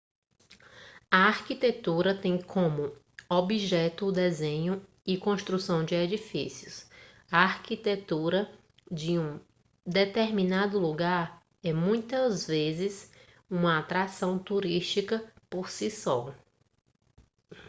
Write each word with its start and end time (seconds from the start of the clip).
a 1.11 1.27
arquitetura 1.27 2.15
tem 2.19 2.41
como 2.41 2.91
objeto 3.29 4.07
o 4.07 4.11
desenho 4.11 4.83
e 5.05 5.15
construção 5.15 5.85
de 5.85 5.93
edifícios 5.93 6.89
a 7.31 7.43
arquitetura 7.43 8.51
de 8.91 9.19
um 9.19 9.39
determinado 9.85 10.79
lugar 10.79 11.43
é 11.63 11.71
muitas 11.71 12.47
vezes 12.47 13.11
uma 13.47 13.77
atração 13.77 14.39
turística 14.39 15.23
por 15.51 15.69
si 15.69 15.91
só 15.91 16.35